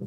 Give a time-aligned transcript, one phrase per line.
[0.00, 0.06] Uh,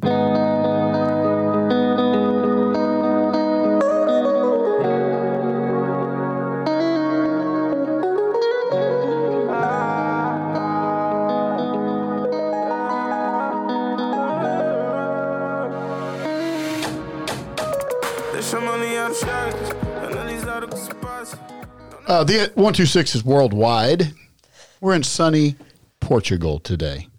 [22.23, 24.13] the 126 is worldwide.
[24.79, 25.55] We're in sunny
[25.99, 27.10] Portugal today.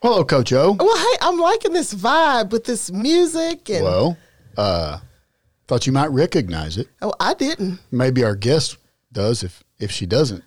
[0.00, 0.72] Hello, Coach O.
[0.78, 4.16] Well, hey, I'm liking this vibe with this music and Well,
[4.56, 4.98] uh,
[5.66, 6.88] thought you might recognize it.
[7.02, 7.80] oh, I didn't.
[7.90, 8.76] Maybe our guest
[9.12, 9.42] does.
[9.42, 10.44] If if she doesn't,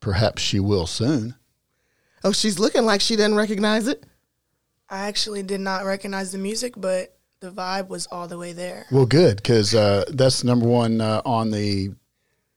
[0.00, 1.34] perhaps she will soon.
[2.22, 4.04] Oh, she's looking like she didn't recognize it.
[4.88, 8.86] I actually did not recognize the music, but the vibe was all the way there.
[8.90, 11.94] Well, good because uh, that's number one uh, on the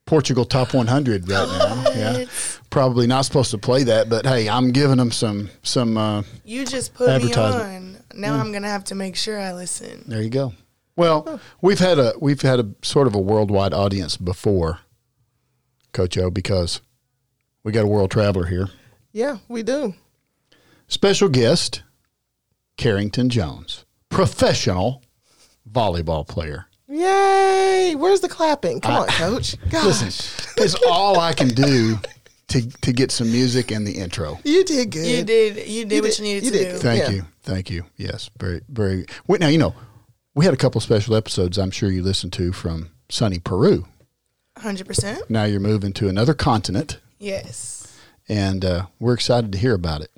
[0.07, 1.83] Portugal Top 100 right now.
[1.97, 2.25] Yeah,
[2.69, 5.97] probably not supposed to play that, but hey, I'm giving them some some.
[5.97, 7.97] Uh, You just put me on.
[8.15, 10.03] Now I'm gonna have to make sure I listen.
[10.07, 10.53] there you go.
[10.95, 14.79] Well, we've had a we've had a sort of a worldwide audience before,
[15.91, 16.81] Coach O, because
[17.63, 18.67] we got a world traveler here.
[19.11, 19.95] Yeah, we do.
[20.87, 21.81] Special guest,
[22.77, 25.03] Carrington Jones, professional
[25.69, 26.67] volleyball player.
[26.87, 27.95] Yay!
[27.97, 28.79] Where's the clapping?
[28.81, 29.55] Come on, coach.
[29.69, 31.99] Gosh, Listen, it's all I can do
[32.49, 34.39] to to get some music and the intro.
[34.43, 35.05] you did good.
[35.05, 35.67] You did.
[35.67, 36.71] You did You what did- you needed you to did.
[36.73, 36.77] do.
[36.77, 37.09] Thank Yeah.
[37.09, 37.83] you, thank you.
[37.97, 39.05] Yes, very, very.
[39.27, 39.75] Wait, now you know
[40.33, 41.57] we had a couple special episodes.
[41.57, 43.85] I'm sure you listened to from sunny Peru.
[44.57, 45.29] Hundred percent.
[45.29, 47.93] Now you're moving to another continent, Yes.
[48.29, 50.11] and uh, we're excited to hear about it.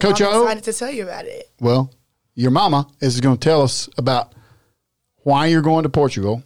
[0.00, 1.48] Coach I'm O, excited to tell you about it.
[1.60, 1.90] well,
[2.34, 4.34] your mama is going to tell us about
[5.26, 6.44] why you're going to Portugal,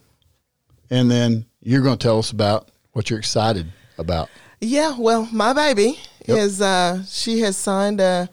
[0.88, 3.66] and then you're going to tell us about what you're excited
[3.98, 4.30] about.
[4.58, 6.38] Yeah, well, my baby Yep.
[6.38, 8.30] is uh she has signed a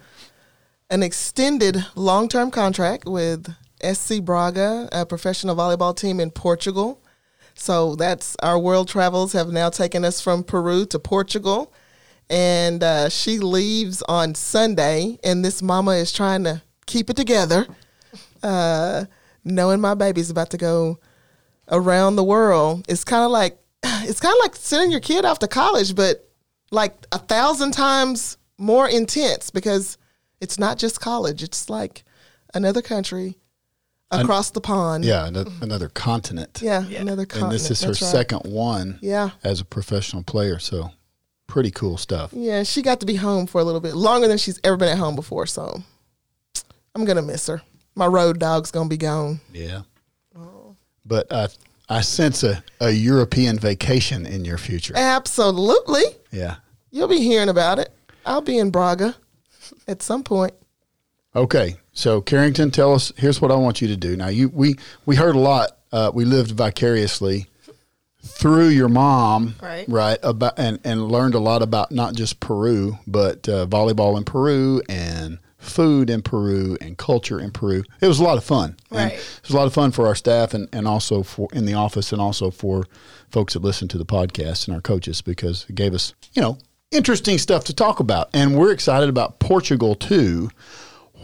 [0.90, 3.54] an extended long-term contract with
[3.84, 7.02] SC Braga, a professional volleyball team in Portugal.
[7.54, 11.74] So that's our world travels have now taken us from Peru to Portugal.
[12.30, 17.68] And uh, she leaves on Sunday, and this mama is trying to keep it together,
[18.44, 19.06] uh,
[19.48, 21.00] knowing my baby's about to go
[21.72, 22.86] around the world.
[22.88, 26.30] It's kind of like it's kind of like sending your kid off to college, but
[26.72, 29.98] like a thousand times more intense because
[30.42, 31.44] it's not just college.
[31.44, 32.04] It's like
[32.54, 33.38] another country
[34.12, 35.04] across the pond.
[35.06, 36.60] Yeah, ano- another continent.
[36.62, 37.44] yeah, another continent.
[37.44, 37.96] and this is her right.
[37.98, 40.60] second one Yeah, as a professional player.
[40.60, 40.92] So
[41.48, 42.32] pretty cool stuff.
[42.34, 42.64] yeah.
[42.64, 44.98] She got to be home for a little bit longer than she's ever been at
[44.98, 45.46] home before.
[45.46, 45.82] So
[46.96, 47.62] I'm gonna miss her.
[47.98, 49.40] My road dog's gonna be gone.
[49.54, 49.82] Yeah.
[50.38, 50.76] Oh.
[51.06, 51.48] But I
[51.90, 54.94] I sense a, a European vacation in your future.
[54.96, 56.56] Absolutely, Yeah.
[56.92, 57.90] you'll be hearing about it.
[58.26, 59.16] I'll be in Braga
[59.88, 60.54] at some point.
[61.36, 61.76] Okay.
[61.94, 63.12] So Carrington, tell us.
[63.18, 64.16] Here's what I want you to do.
[64.16, 64.76] Now you we
[65.06, 65.72] we heard a lot.
[65.92, 67.48] Uh, we lived vicariously
[68.24, 69.86] through your mom, Right.
[69.88, 70.20] Right.
[70.22, 74.82] About and and learned a lot about not just Peru, but uh, volleyball in Peru
[74.90, 77.84] and food in Peru and culture in Peru.
[78.02, 78.76] It was a lot of fun.
[78.92, 79.14] And Right.
[79.14, 81.74] It was a lot of fun for our staff and, and also for in the
[81.74, 82.86] office and also for
[83.30, 86.58] folks that listen to the podcast and our coaches because it gave us, you know,
[86.92, 88.30] interesting stuff to talk about.
[88.34, 90.50] And we're excited about Portugal too.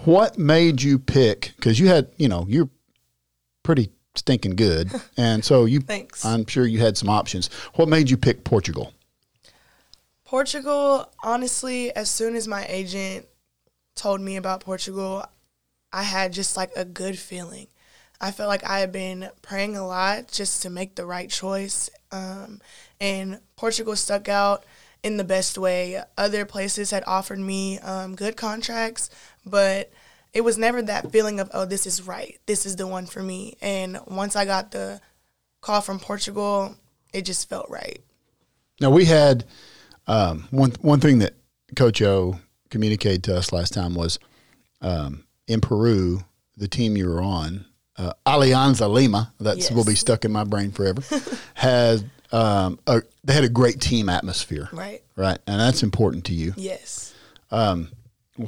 [0.05, 1.53] What made you pick?
[1.55, 2.69] Because you had, you know, you're
[3.63, 5.79] pretty stinking good, and so you.
[5.79, 6.25] Thanks.
[6.25, 7.49] I'm sure you had some options.
[7.75, 8.93] What made you pick Portugal?
[10.25, 13.27] Portugal, honestly, as soon as my agent
[13.95, 15.25] told me about Portugal,
[15.91, 17.67] I had just like a good feeling.
[18.19, 21.89] I felt like I had been praying a lot just to make the right choice.
[22.11, 22.61] Um,
[22.99, 24.63] and Portugal stuck out
[25.03, 26.01] in the best way.
[26.17, 29.09] Other places had offered me um, good contracts,
[29.45, 29.91] but
[30.34, 32.39] it was never that feeling of, oh, this is right.
[32.46, 33.57] This is the one for me.
[33.61, 35.01] And once I got the
[35.61, 36.75] call from Portugal,
[37.13, 37.99] it just felt right.
[38.79, 39.46] Now we had
[40.07, 41.34] um, one one thing that
[41.75, 42.39] Coach O
[42.78, 44.17] communicated to us last time was
[44.81, 46.23] um, in Peru,
[46.58, 47.66] the team you were on,
[47.97, 49.72] uh, Alianza Lima, that Yes.
[49.72, 51.03] will be stuck in my brain forever,
[51.53, 55.03] had um, a, they had a great team atmosphere, Right?
[55.16, 55.37] right?
[55.46, 56.53] And that's important to you.
[56.58, 57.14] Yes.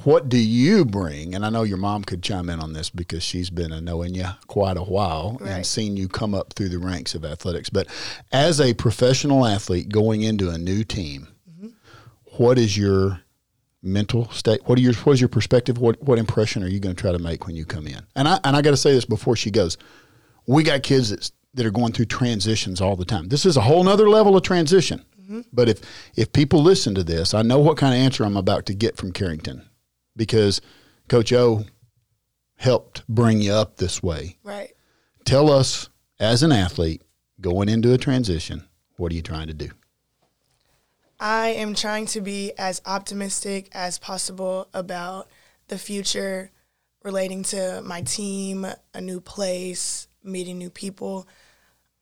[0.03, 1.35] What do you bring?
[1.35, 4.15] And I know your mom could chime in on this because she's been a knowing
[4.15, 7.69] you quite a while and seen you come up through the ranks of athletics.
[7.69, 7.85] But
[8.31, 11.67] as a professional athlete going into a new team, Mm-hmm.
[12.43, 13.21] what is your
[13.85, 14.61] mental state?
[14.65, 15.77] What are your what is your perspective?
[15.77, 18.01] What what impression are you going to try to make when you come in?
[18.15, 19.77] And I and I got to say this before she goes.
[20.47, 23.29] We got kids that that are going through transitions all the time.
[23.29, 25.03] This is a whole nother level of transition.
[25.21, 25.41] Mm-hmm.
[25.53, 25.81] But if
[26.15, 28.97] if people listen to this, I know what kind of answer I'm about to get
[28.97, 29.67] from Carrington
[30.15, 30.61] because
[31.07, 31.65] Coach O
[32.57, 34.37] helped bring you up this way.
[34.43, 34.73] Right.
[35.25, 35.89] Tell us
[36.19, 37.01] as an athlete
[37.41, 38.63] going into a transition,
[38.97, 39.69] what are you trying to do?
[41.19, 45.29] I am trying to be as optimistic as possible about
[45.67, 46.51] the future
[47.03, 51.27] relating to my team, a new place, meeting new people.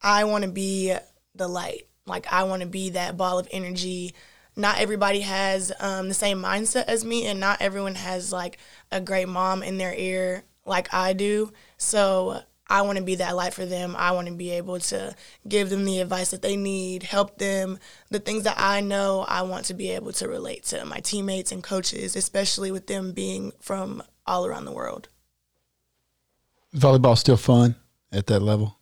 [0.02, 0.96] I want to be
[1.36, 1.88] the light.
[2.06, 4.16] Like, I want to be that ball of energy.
[4.56, 8.58] Not everybody has um, the same mindset as me, and not everyone has like
[8.92, 11.52] a great mom in their ear like I do.
[11.78, 13.96] So, I want to be that light for them.
[13.98, 15.16] I want to be able to
[15.48, 17.78] give them the advice that they need, help them.
[18.10, 21.52] The things that I know, I want to be able to relate to my teammates
[21.52, 25.10] and coaches, especially with them being from all around the world.
[26.76, 27.76] Volleyball still fun
[28.12, 28.78] at that level?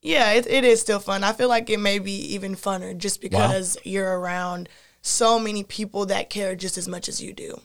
[0.00, 1.22] Yeah, it, it is still fun.
[1.22, 3.82] I feel like it may be even funner just because wow.
[3.84, 4.68] you're around
[5.02, 7.60] so many people that care just as much as you do.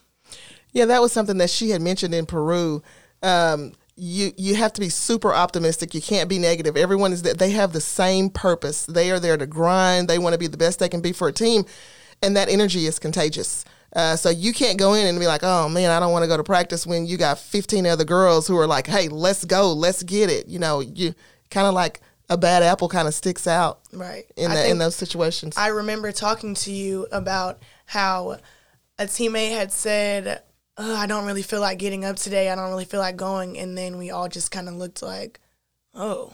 [0.72, 2.84] Yeah, that was something that she had mentioned in Peru.
[3.24, 5.94] Um, you you have to be super optimistic.
[5.94, 6.78] You can't be negative.
[6.78, 8.86] Everyone is that they have the same purpose.
[8.86, 10.08] They are there to grind.
[10.08, 11.66] They want to be the best they can be for a team,
[12.22, 13.66] and that energy is contagious.
[13.96, 16.28] Uh, so you can't go in and be like, oh man, I don't want to
[16.28, 19.74] go to practice when you got 15 other girls who are like, hey, let's go,
[19.74, 20.48] let's get it.
[20.48, 21.16] You know, you
[21.50, 24.26] kind of like a bad apple kind of sticks out, right?
[24.36, 25.56] In the, in those situations.
[25.58, 28.38] I remember talking to you about how
[29.00, 30.44] a teammate had said
[30.78, 32.50] I don't really feel like getting up today.
[32.50, 33.58] I don't really feel like going.
[33.58, 35.40] And then we all just kind of looked like,
[35.96, 36.34] oh.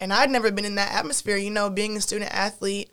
[0.00, 1.36] And I'd never been in that atmosphere.
[1.36, 2.90] You know, being a student athlete,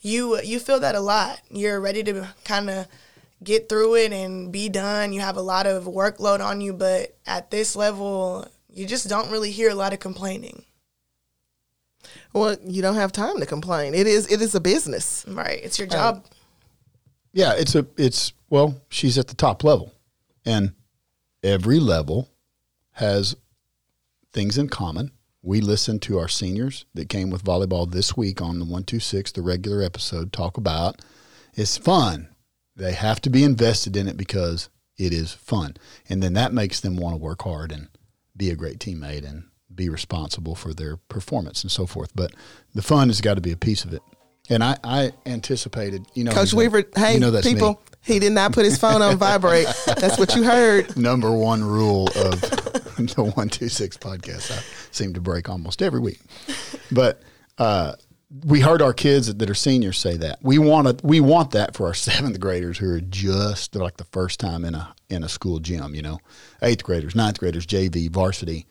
[0.00, 1.40] you you feel that a lot.
[1.50, 2.86] You're ready to kind of
[3.42, 5.12] get through it and be done.
[5.12, 9.30] You have a lot of workload on you, but at this level, you just don't
[9.30, 10.64] really hear a lot of complaining.
[12.32, 13.94] Well, you don't have time to complain.
[13.94, 15.24] It is it is a business.
[15.26, 15.60] Right.
[15.62, 16.16] It's your job.
[16.16, 16.22] Um,
[17.32, 19.92] yeah, it's a it's well, she's at the top level.
[20.44, 20.74] And
[21.42, 22.30] every level
[22.92, 23.36] has
[24.32, 25.12] things in common.
[25.42, 29.42] We listened to our seniors that came with volleyball this week on the 126, the
[29.42, 31.00] regular episode, talk about
[31.54, 32.28] it's fun.
[32.76, 35.76] They have to be invested in it because it is fun.
[36.08, 37.88] And then that makes them want to work hard and
[38.36, 42.10] be a great teammate and be responsible for their performance and so forth.
[42.14, 42.32] But
[42.74, 44.02] the fun has got to be a piece of it.
[44.50, 46.84] And I, I anticipated, you know, Coach Weaver.
[46.94, 47.78] Hey, you know people, me.
[48.02, 49.66] he did not put his phone on vibrate.
[49.86, 50.96] That's what you heard.
[50.98, 52.40] Number one rule of
[52.96, 54.50] the one two six podcast.
[54.50, 56.20] I seem to break almost every week,
[56.92, 57.22] but
[57.56, 57.94] uh,
[58.44, 61.74] we heard our kids that are seniors say that we want to, we want that
[61.74, 65.28] for our seventh graders who are just like the first time in a in a
[65.28, 65.94] school gym.
[65.94, 66.18] You know,
[66.60, 68.66] eighth graders, ninth graders, JV, varsity.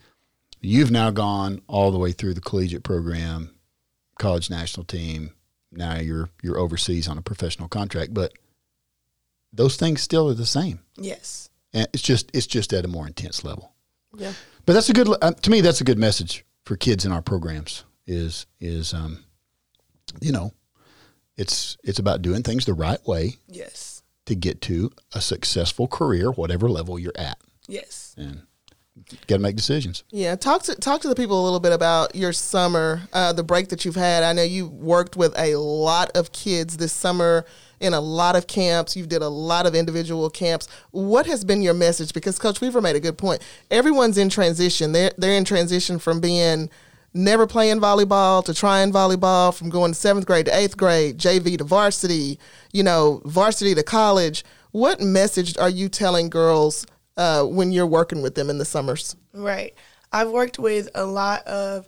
[0.62, 3.56] You've now gone all the way through the collegiate program,
[4.20, 5.32] college national team
[5.76, 8.34] now you're you're overseas on a professional contract, but
[9.52, 10.80] those things still are the same.
[10.98, 11.50] Yes.
[11.74, 13.74] And it's just it's just at a more intense level.
[14.16, 14.34] Yeah.
[14.66, 15.62] But that's a good uh, to me.
[15.62, 17.84] That's a good message for kids in our programs.
[18.06, 19.24] Is is um,
[20.22, 20.52] you know,
[21.38, 23.38] it's it's about doing things the right way.
[23.48, 24.04] Yes.
[24.28, 27.38] To get to a successful career, whatever level you're at.
[27.68, 28.16] Yes.
[28.18, 28.44] And
[29.28, 30.04] got to make decisions.
[30.12, 33.44] Yeah, talk to talk to the people a little bit about your summer, uh, the
[33.44, 34.24] break that you've had.
[34.24, 37.46] I know you worked with a lot of kids this summer
[37.80, 38.96] in a lot of camps.
[38.96, 40.68] You did a lot of individual camps.
[40.92, 42.14] What has been your message?
[42.14, 43.42] Because Coach Weaver made a good point.
[43.70, 44.92] Everyone's in transition.
[44.92, 46.70] They're they're in transition from being
[47.14, 51.58] never playing volleyball to trying volleyball, from going to seventh grade to eighth grade, JV
[51.58, 52.40] to varsity,
[52.72, 54.44] you know, varsity to college.
[54.72, 56.88] What message are you telling girls?
[57.18, 59.16] Uh, when you're working with them in the summers?
[59.34, 59.74] Right.
[60.12, 61.88] I've worked with a lot of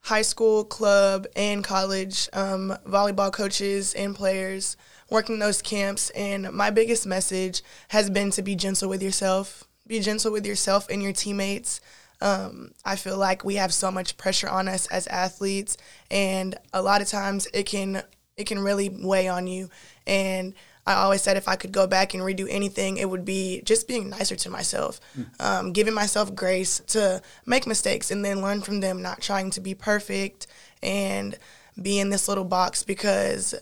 [0.00, 4.76] high school, club, and college um, volleyball coaches and players
[5.10, 6.10] working those camps.
[6.10, 9.64] And my biggest message has been to be gentle with yourself.
[9.86, 11.80] Be gentle with yourself and your teammates.
[12.20, 15.76] Um, I feel like we have so much pressure on us as athletes,
[16.10, 18.02] and a lot of times it can
[18.36, 19.68] it can really weigh on you.
[20.06, 20.54] And
[20.86, 23.88] I always said if I could go back and redo anything, it would be just
[23.88, 25.00] being nicer to myself,
[25.40, 29.60] um, giving myself grace to make mistakes and then learn from them, not trying to
[29.60, 30.46] be perfect
[30.82, 31.38] and
[31.80, 33.54] be in this little box because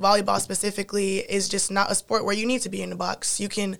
[0.00, 3.40] volleyball specifically is just not a sport where you need to be in the box.
[3.40, 3.76] You can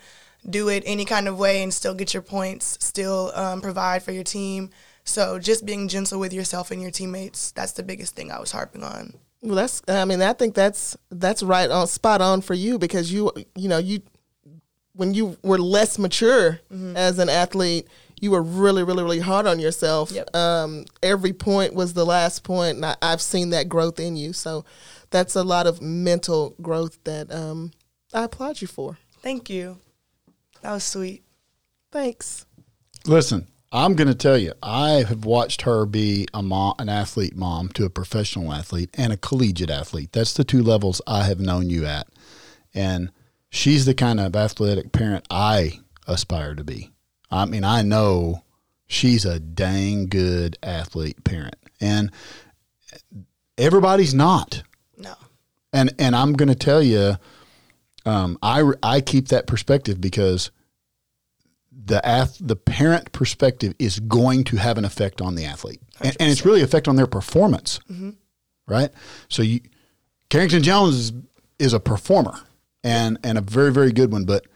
[0.48, 4.12] do it any kind of way and still get your points, still um, provide for
[4.12, 4.70] your team.
[5.04, 8.52] So just being gentle with yourself and your teammates, that's the biggest thing I was
[8.52, 9.14] harping on.
[9.40, 9.82] Well, that's.
[9.88, 13.68] I mean, I think that's that's right on spot on for you because you you
[13.68, 14.02] know you
[14.94, 16.58] when you were less mature
[16.96, 17.86] as an athlete,
[18.20, 20.10] you were really, really, really hard on yourself.
[20.10, 20.34] Yep.
[20.34, 24.32] Um, every point was the last point, and I, I've seen that growth in you.
[24.32, 24.64] So
[25.10, 27.70] that's a lot of mental growth that um,
[28.12, 28.98] I applaud you for.
[29.22, 29.78] Thank you.
[30.62, 31.22] That was sweet.
[31.92, 32.44] Thanks.
[33.06, 37.36] Listen, I'm going to tell you, I have watched her be a mom, an athlete
[37.36, 40.12] mom to a professional athlete and a collegiate athlete.
[40.12, 42.08] That's the two levels I have known you at.
[42.74, 43.10] And
[43.50, 46.92] she's the kind of athletic parent I aspire to be.
[47.30, 48.42] I mean, I know
[48.86, 51.56] she's a dang good athlete parent.
[51.78, 52.10] And
[53.58, 54.62] everybody's not.
[54.96, 55.14] No.
[55.72, 57.16] And and I'm going to tell you,
[58.06, 60.50] um, I I keep that perspective because
[61.84, 66.16] the ath- the parent perspective is going to have an effect on the athlete, and,
[66.18, 67.80] and it's really effect on their performance,
[68.66, 68.90] right?
[69.28, 69.60] So you,
[70.28, 71.12] Carrington Jones is,
[71.58, 72.40] is a performer
[72.82, 74.46] and and a very very good one, but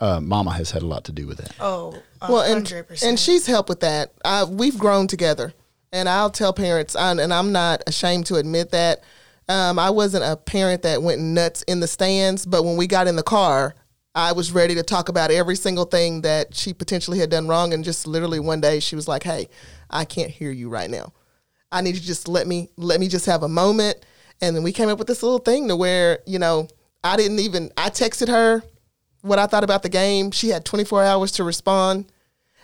[0.00, 1.54] uh, Mama has had a lot to do with that.
[1.60, 2.70] Oh, a well, and,
[3.02, 4.12] and she's helped with that.
[4.24, 5.54] I, we've grown together,
[5.92, 9.02] and I'll tell parents, I, and I'm not ashamed to admit that.
[9.48, 13.06] Um, I wasn't a parent that went nuts in the stands, but when we got
[13.06, 13.74] in the car,
[14.14, 17.72] I was ready to talk about every single thing that she potentially had done wrong.
[17.72, 19.48] And just literally one day, she was like, "Hey,
[19.90, 21.12] I can't hear you right now.
[21.72, 24.04] I need you to just let me let me just have a moment."
[24.40, 26.68] And then we came up with this little thing to where you know
[27.02, 28.62] I didn't even I texted her
[29.22, 30.30] what I thought about the game.
[30.30, 32.12] She had 24 hours to respond.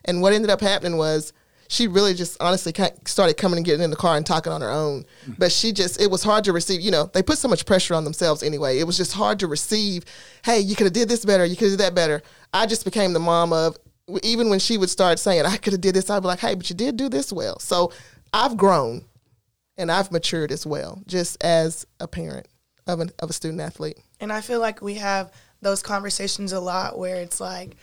[0.05, 1.33] And what ended up happening was
[1.71, 2.75] she really just honestly
[3.07, 5.05] started coming and getting in the car and talking on her own.
[5.23, 5.35] Mm-hmm.
[5.39, 6.81] But she just, it was hard to receive.
[6.81, 8.81] You know, they put so much pressure on themselves anyway.
[8.81, 10.05] It was just hard to receive,
[10.45, 11.45] hey, you could have did this better.
[11.45, 12.23] You could have did that better.
[12.53, 13.77] I just became the mom of,
[14.25, 16.57] even when she would start saying, I could have did this, I'd be like, hey,
[16.57, 17.61] but you did do this well.
[17.61, 17.93] So
[18.35, 19.05] I've grown
[19.79, 22.49] and I've matured as well, just as a parent
[22.89, 24.01] of, an, of a student athlete.
[24.19, 27.77] And I feel like we have those conversations a lot where it's like,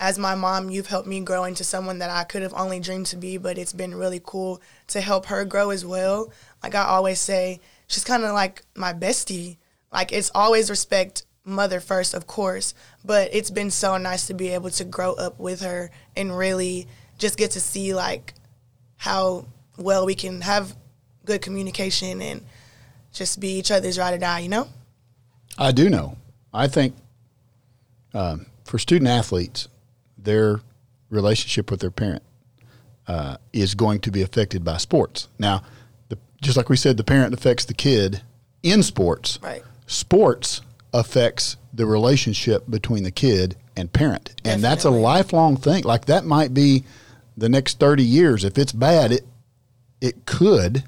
[0.00, 3.06] as my mom, you've helped me grow into someone that I could have only dreamed
[3.06, 6.32] to be, but it's been really cool to help her grow as well.
[6.62, 9.58] Like I always say, she's kind of like my bestie.
[9.92, 12.72] Like it's always respect mother first, of course,
[13.04, 16.88] but it's been so nice to be able to grow up with her and really
[17.18, 18.32] just get to see like
[18.96, 19.44] how
[19.76, 20.74] well we can have
[21.26, 22.40] good communication and
[23.12, 24.66] just be each other's ride or die, you know?
[25.58, 26.16] I do know.
[26.54, 26.94] I think
[28.14, 29.68] um, for student athletes,
[30.24, 30.60] their
[31.08, 32.22] relationship with their parent
[33.06, 35.28] uh, is going to be affected by sports.
[35.38, 35.62] Now,
[36.08, 38.22] the, just like we said, the parent affects the kid
[38.62, 39.38] in sports.
[39.42, 39.62] Right.
[39.86, 40.62] Sports
[40.92, 45.84] affects the relationship between the kid and parent, and that's a lifelong thing.
[45.84, 46.84] Like that might be
[47.36, 48.44] the next thirty years.
[48.44, 49.26] If it's bad, it
[50.00, 50.84] it could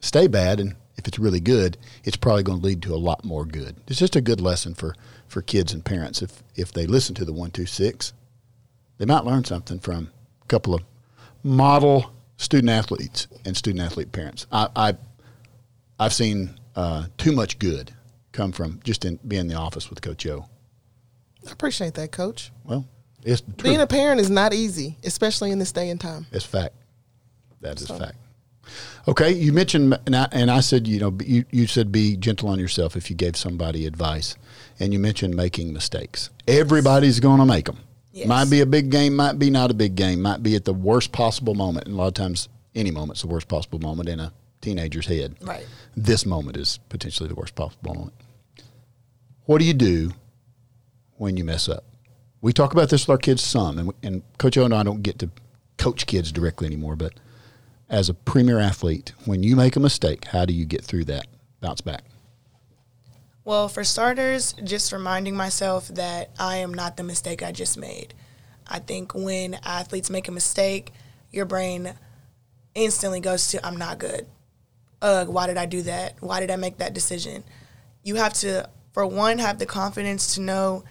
[0.00, 3.24] stay bad, and if it's really good, it's probably going to lead to a lot
[3.24, 3.76] more good.
[3.86, 4.94] It's just a good lesson for
[5.26, 8.12] for kids and parents if if they listen to the one two six,
[8.98, 10.10] they might learn something from
[10.42, 10.82] a couple of
[11.42, 14.46] model student athletes and student athlete parents.
[14.52, 14.94] I, I
[15.98, 17.92] I've seen uh, too much good
[18.32, 20.46] come from just in being in the office with Coach Joe.
[21.46, 22.52] I appreciate that, coach.
[22.64, 22.86] Well,
[23.24, 26.26] it's Being a parent is not easy, especially in this day and time.
[26.30, 26.74] It's fact.
[27.60, 28.16] That is fact.
[29.08, 32.50] Okay, you mentioned, and I, and I said, you know, you, you said be gentle
[32.50, 34.36] on yourself if you gave somebody advice,
[34.78, 36.30] and you mentioned making mistakes.
[36.46, 37.78] Everybody's going to make them.
[38.18, 38.26] Yes.
[38.26, 40.72] Might be a big game, might be not a big game, might be at the
[40.72, 41.86] worst possible moment.
[41.86, 45.36] And a lot of times, any moment's the worst possible moment in a teenager's head.
[45.40, 45.64] Right.
[45.96, 48.14] This moment is potentially the worst possible moment.
[49.44, 50.10] What do you do
[51.16, 51.84] when you mess up?
[52.40, 55.02] We talk about this with our kids some, and, and Coach O and I don't
[55.02, 55.30] get to
[55.76, 57.14] coach kids directly anymore, but
[57.88, 61.28] as a premier athlete, when you make a mistake, how do you get through that?
[61.60, 62.02] Bounce back.
[63.48, 68.12] Well, for starters, just reminding myself that I am not the mistake I just made.
[68.66, 70.92] I think when athletes make a mistake,
[71.30, 71.94] your brain
[72.74, 74.26] instantly goes to, I'm not good.
[75.00, 76.16] Ugh, why did I do that?
[76.20, 77.42] Why did I make that decision?
[78.02, 80.84] You have to, for one, have the confidence to know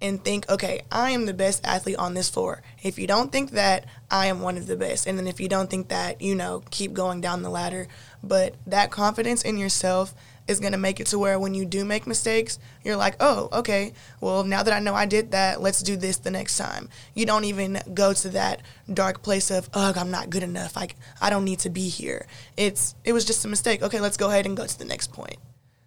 [0.00, 2.62] and think, okay, I am the best athlete on this floor.
[2.80, 5.08] If you don't think that, I am one of the best.
[5.08, 7.88] And then if you don't think that, you know, keep going down the ladder.
[8.22, 10.14] But that confidence in yourself
[10.48, 13.48] is going to make it to where when you do make mistakes, you're like, oh,
[13.52, 16.88] okay, well, now that I know I did that, let's do this the next time.
[17.14, 18.62] You don't even go to that
[18.92, 20.76] dark place of, ugh, I'm not good enough.
[20.76, 22.26] Like, I don't need to be here.
[22.56, 23.82] It's, it was just a mistake.
[23.82, 25.38] Okay, let's go ahead and go to the next point.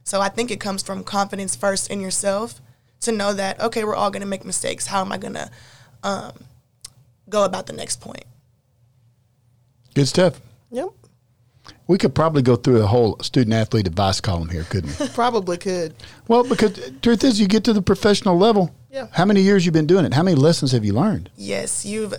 [0.03, 2.59] So I think it comes from confidence first in yourself
[3.01, 4.87] to know that okay, we're all going to make mistakes.
[4.87, 5.49] How am I going to
[6.03, 6.33] um,
[7.29, 8.25] go about the next point?
[9.93, 10.41] Good stuff.
[10.71, 10.89] Yep.
[11.87, 15.07] We could probably go through a whole student athlete advice column here, couldn't we?
[15.13, 15.93] Probably could.
[16.27, 19.07] well, because truth is, you get to the professional level, Yeah.
[19.11, 20.13] How many years you been doing it?
[20.13, 21.29] How many lessons have you learned?
[21.35, 22.13] Yes, you've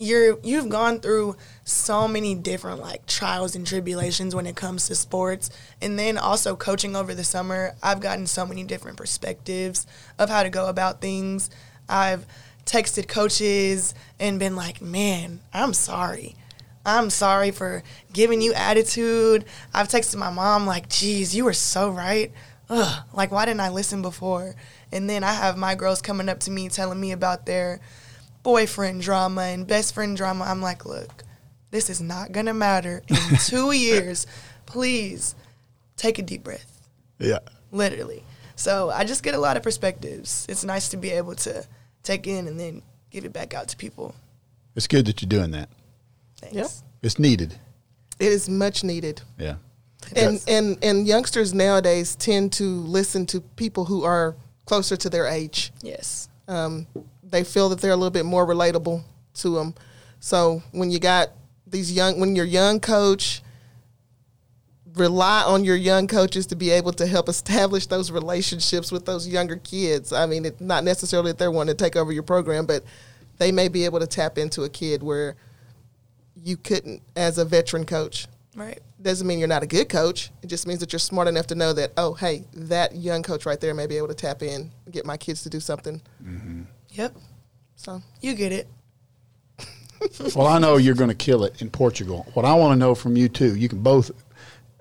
[0.00, 4.94] you're you've gone through so many different like trials and tribulations when it comes to
[4.94, 5.50] sports
[5.82, 9.88] and then also coaching over the summer i've gotten so many different perspectives
[10.20, 11.50] of how to go about things
[11.88, 12.24] i've
[12.64, 16.36] texted coaches and been like man i'm sorry
[16.88, 21.90] i'm sorry for giving you attitude i've texted my mom like geez you were so
[21.90, 22.32] right
[22.70, 24.54] Ugh, like why didn't i listen before
[24.92, 27.80] and then i have my girls coming up to me telling me about their
[28.42, 30.44] boyfriend drama and best friend drama.
[30.44, 31.24] I'm like, look,
[31.70, 34.26] this is not gonna matter in two years.
[34.64, 35.34] Please
[35.96, 36.80] take a deep breath,
[37.18, 37.40] Yeah.
[37.72, 38.24] literally.
[38.56, 40.46] So I just get a lot of perspectives.
[40.48, 41.66] It's nice to be able to
[42.04, 44.14] take in and then give it back out to people.
[44.76, 45.68] It's good that you're doing that.
[46.40, 46.56] Thanks.
[46.56, 46.68] Yep.
[47.02, 47.54] It's needed.
[48.18, 49.22] It is much needed.
[49.38, 49.56] Yeah.
[50.16, 50.44] And does.
[50.46, 55.72] and and youngsters nowadays tend to listen to people who are closer to their age.
[55.82, 56.28] Yes.
[56.46, 56.86] Um,
[57.22, 59.02] they feel that they're a little bit more relatable
[59.34, 59.74] to them.
[60.20, 61.30] So when you got
[61.66, 63.42] these young, when you're young coach,
[64.94, 69.28] rely on your young coaches to be able to help establish those relationships with those
[69.28, 70.12] younger kids.
[70.12, 72.82] I mean, it's not necessarily that they're wanting to take over your program, but
[73.38, 75.36] they may be able to tap into a kid where
[76.42, 78.26] you couldn't as a veteran coach.
[78.56, 78.80] Right.
[79.00, 80.30] Doesn't mean you're not a good coach.
[80.42, 83.46] It just means that you're smart enough to know that, oh, hey, that young coach
[83.46, 86.00] right there may be able to tap in, and get my kids to do something.
[86.90, 87.14] Yep.
[87.76, 88.66] So You get it.
[90.36, 92.24] Well, I know you're going to kill it in Portugal.
[92.34, 94.12] What I want to know from you too, you can both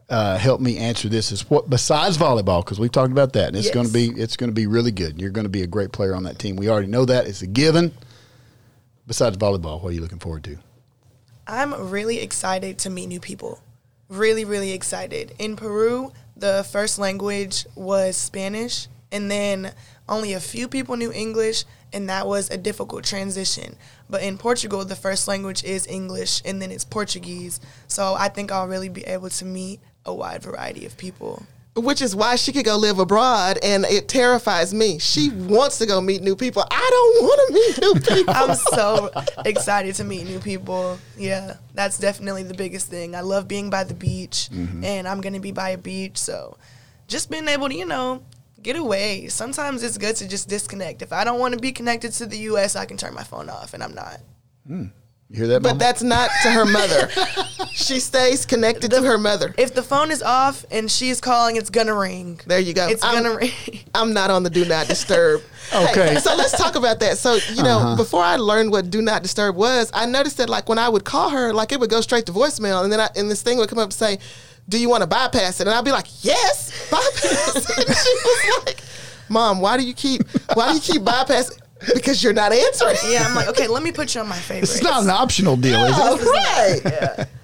[0.09, 3.55] uh, help me answer this is what besides volleyball because we've talked about that and
[3.57, 3.73] it's Yes.
[3.73, 5.19] going to be it's going to be really good.
[5.19, 6.55] You're going to be a great player on that team.
[6.55, 7.91] We already know that it's a given.
[9.07, 10.57] Besides volleyball, what are you looking forward to?
[11.49, 13.61] I'm really excited to meet new people.
[14.09, 15.33] Really, really excited.
[15.39, 19.71] In Peru, the first language was Spanish, and then
[20.09, 21.63] only a few people knew English,
[21.93, 23.77] and that was a difficult transition.
[24.09, 27.61] But in Portugal, the first language is English, and then it's Portuguese.
[27.87, 31.43] So I think I'll really be able to meet a wide variety of people.
[31.77, 35.85] Which is why she could go live abroad and it terrifies me she wants to
[35.85, 39.11] go meet new people i don't want to meet new people I'm so
[39.45, 40.99] excited to meet new people.
[41.17, 43.15] Yeah, that's definitely the biggest thing.
[43.15, 44.83] I love being by the beach, mm-hmm.
[44.83, 46.17] and I'm gonna be by a beach.
[46.17, 46.57] So,
[47.07, 48.21] just being able to, you know,
[48.61, 49.27] get away.
[49.27, 51.01] Sometimes it's good to just disconnect.
[51.01, 53.49] If I don't want to be connected to the U.S., I can turn my phone
[53.49, 54.19] off, and I'm not.
[54.65, 54.85] Hmm.
[55.29, 55.61] You hear that?
[55.61, 55.79] but Mama?
[55.79, 57.09] that's not to her mother
[57.73, 61.69] she stays connected to her mother If the phone is off and she's calling, it's
[61.69, 62.39] gonna ring.
[62.47, 63.51] there you go It's I'm, gonna ring.
[63.95, 65.41] I'm not on the do not disturb
[65.75, 66.13] Okay.
[66.13, 67.95] Hey, so let's talk about that so you know Uh-huh.
[67.97, 71.03] before i learned what do not disturb was i noticed that like when i would
[71.03, 73.57] call her like it would go straight to voicemail and then I, and this thing
[73.57, 74.19] would come up and say
[74.69, 78.13] do you want to bypass it and i'd be like yes bypass it and she
[78.23, 78.81] was like
[79.27, 80.21] mom why do you keep
[80.53, 81.59] why do you keep bypassing
[81.93, 84.75] because you're not answering yeah, I'm like, okay, let me put you on my favorites.
[84.75, 86.01] it's not an optional deal, is it?
[86.03, 87.27] Oh, right.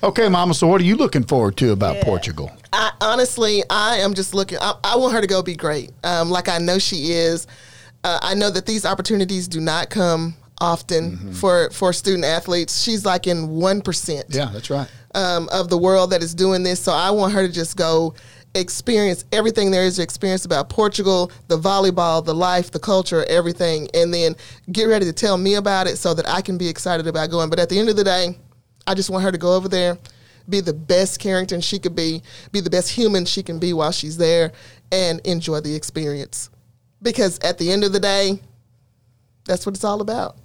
[0.00, 0.54] Okay, Mama.
[0.54, 2.52] So, what are you looking forward to about Portugal?
[2.72, 4.58] I honestly, I am just looking.
[4.60, 7.48] I, I want her to go be great, um, like I know she is.
[8.04, 11.32] Uh, I know that these opportunities do not come often Mm-hmm.
[11.32, 12.80] for for student athletes.
[12.80, 14.88] She's like in one percent Yeah, that's right.
[15.16, 16.78] um, of the world that is doing this.
[16.78, 18.14] So I want her to just go
[18.54, 23.88] experience everything there is to experience about Portugal, the volleyball, the life, the culture, everything,
[23.94, 24.34] and then
[24.72, 27.50] get ready to tell me about it so that I can be excited about going.
[27.50, 28.38] But at the end of the day,
[28.86, 29.98] I just want her to go over there,
[30.48, 33.92] be the best Carrington she could be, be the best human she can be while
[33.92, 34.52] she's there,
[34.90, 36.50] and enjoy the experience.
[37.02, 38.40] Because at the end of the day,
[39.44, 40.36] that's what it's all about.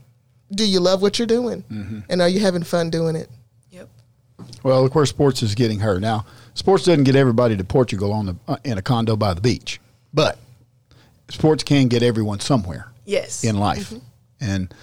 [0.52, 1.64] Do you love what you're doing?
[1.64, 2.00] Mm-hmm.
[2.10, 3.30] And are you having fun doing it?
[3.72, 3.90] Yep.
[4.62, 6.26] Well, look where sports is getting her now.
[6.56, 9.80] Sports doesn't get everybody to Portugal on the uh, in a condo by the beach,
[10.14, 10.38] but
[11.30, 13.44] sports can get everyone somewhere Yes.
[13.44, 13.94] in life.
[14.40, 14.74] And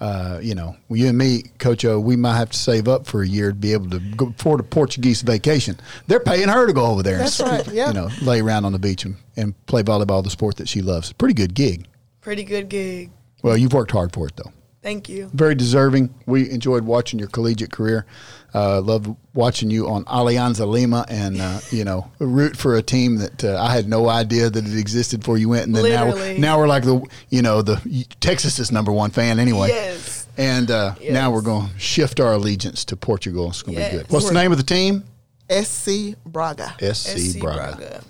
[0.00, 3.22] uh, you know, you and me, Coach O, we might have to save up for
[3.22, 5.76] a year to be able to go afford a Portuguese vacation.
[6.06, 7.88] They're paying her to go over there That's and right, yeah.
[7.88, 10.82] you know lay around on the beach and, and play volleyball, the sport that she
[10.82, 11.12] loves.
[11.12, 11.86] Pretty good gig.
[12.20, 13.10] Pretty good gig.
[13.42, 14.52] Well, you've worked hard for it though.
[14.82, 15.30] Thank you.
[15.34, 16.14] very deserving.
[16.26, 18.06] We enjoyed watching your collegiate career.
[18.54, 23.16] Uh, loved watching you on Alianza Lima, and uh, you know, root for a team
[23.16, 25.66] that uh, I had no idea that it existed before you went.
[25.66, 26.38] And then now, Literally.
[26.38, 29.68] now we're like the you know the Texas is number one fan anyway.
[29.68, 30.26] Yes.
[30.38, 33.48] And uh, now we're going to shift our allegiance to Portugal.
[33.48, 34.06] It's going to be good.
[34.10, 35.02] What's the name of the team?
[35.50, 36.74] SC Braga.
[36.94, 37.76] SC, SC Braga.
[37.76, 38.04] Braga.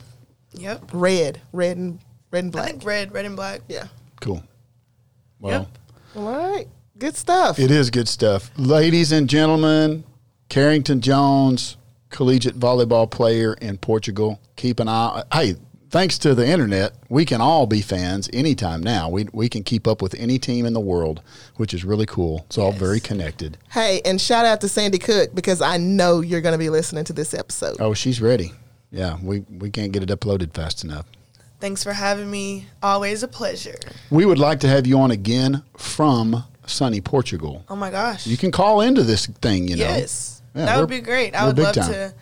[0.53, 0.91] Yep.
[0.93, 1.99] Red, red and
[2.31, 2.71] red and I black.
[2.73, 3.63] think red, red and black.
[3.67, 3.87] Yeah.
[4.21, 4.43] Cool.
[5.41, 5.79] Well, Yep.
[6.17, 6.67] All right.
[6.99, 7.59] Good stuff.
[7.59, 8.51] It is good stuff.
[8.57, 10.05] Ladies and gentlemen,
[10.49, 11.77] Carrington Jones,
[12.11, 14.41] collegiate volleyball player in Portugal.
[14.57, 15.23] Keep an eye.
[15.33, 15.55] Hey,
[15.91, 19.09] thanks to the internet, we can all be fans anytime now.
[19.09, 21.23] We we can keep up with any team in the world,
[21.57, 22.45] which is really cool.
[22.47, 23.59] It's all very connected.
[23.71, 27.05] Hey, and shout out to Sandy Cook because I know you're going to be listening
[27.05, 27.77] to this episode.
[27.81, 28.53] Oh, she's ready.
[28.91, 31.07] Yeah, we we can't get it uploaded fast enough.
[31.61, 32.67] Thanks for having me.
[32.83, 33.79] Always a pleasure.
[34.11, 37.65] We would like to have you on again from sunny Portugal.
[37.69, 38.27] Oh my gosh.
[38.27, 39.85] You can call into this thing, you know.
[39.85, 40.43] yes.
[40.55, 41.35] Yeah, that would be great.
[41.35, 41.93] I would love time.
[41.93, 42.15] to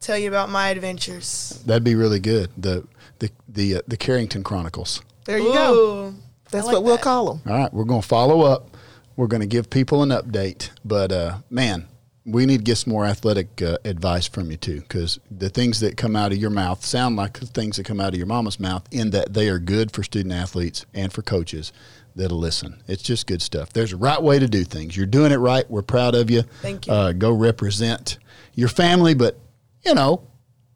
[0.00, 1.62] tell you about my adventures.
[1.66, 2.50] That'd be really good.
[2.56, 2.86] The
[3.18, 5.02] the the uh, the Carrington Chronicles.
[5.24, 6.14] There you go.
[6.50, 7.52] That's like what we'll call them.
[7.52, 8.76] All right, we're going to follow up.
[9.16, 11.86] We're going to give people an update, but uh, man,
[12.32, 15.80] we need to get some more athletic uh, advice from you too, because the things
[15.80, 18.26] that come out of your mouth sound like the things that come out of your
[18.26, 21.72] mama's mouth, in that they are good for student athletes and for coaches
[22.16, 22.82] that'll listen.
[22.86, 23.72] It's just good stuff.
[23.72, 24.96] There's a right way to do things.
[24.96, 25.68] You're doing it right.
[25.70, 26.42] We're proud of you.
[26.42, 26.92] Thank you.
[26.92, 28.18] Uh, go represent
[28.54, 29.38] your family, but
[29.84, 30.22] you know,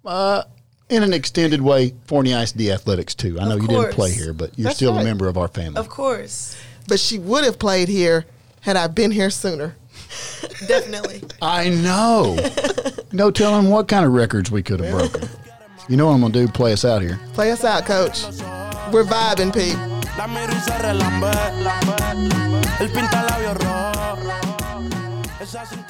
[0.05, 0.45] uh,
[0.88, 3.38] in an extended way, Forney ISD athletics too.
[3.40, 5.79] I know you didn't play here, but you're That's still a member of our family.
[5.79, 6.57] Of course.
[6.87, 8.27] But she would have played here
[8.61, 9.77] had I been here sooner.
[10.66, 11.22] Definitely.
[11.42, 12.37] I know.
[13.12, 15.29] no telling what kind of records we could have broken.
[15.88, 16.48] You know what I'm gonna do?
[16.48, 17.18] Play us out here.
[17.35, 18.24] Play us out, coach.
[18.92, 19.77] We're vibing, Pete.
[20.16, 21.31] La miro y se relambe.
[22.81, 24.31] El pinta labios rojo.
[25.40, 25.84] Esa cintura